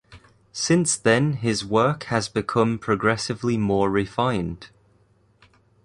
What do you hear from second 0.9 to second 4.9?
then his work has become progressively more refined.